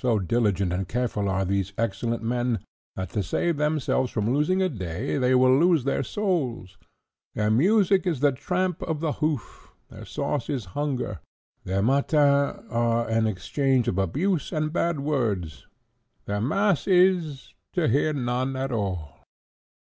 So 0.00 0.18
diligent 0.18 0.72
and 0.72 0.88
careful 0.88 1.28
are 1.28 1.44
these 1.44 1.74
excellent 1.76 2.22
men, 2.22 2.60
that 2.96 3.10
to 3.10 3.22
save 3.22 3.58
themselves 3.58 4.10
from 4.10 4.32
losing 4.32 4.62
a 4.62 4.70
day, 4.70 5.18
they 5.18 5.34
will 5.34 5.54
lose 5.58 5.84
their 5.84 6.02
souls. 6.02 6.78
Their 7.34 7.50
music 7.50 8.06
is 8.06 8.20
the 8.20 8.32
tramp 8.32 8.80
of 8.82 9.02
a 9.02 9.12
hoof; 9.20 9.74
their 9.90 10.06
sauce 10.06 10.48
is 10.48 10.64
hunger; 10.72 11.20
their 11.64 11.82
matins 11.82 12.62
are 12.70 13.06
an 13.10 13.26
exchange 13.26 13.88
of 13.88 13.98
abuse 13.98 14.52
and 14.52 14.72
bad 14.72 15.00
words; 15.00 15.66
their 16.24 16.40
mass 16.40 16.86
is—to 16.86 17.88
hear 17.88 18.14
none 18.14 18.56
at 18.56 18.72
all." 18.72 19.20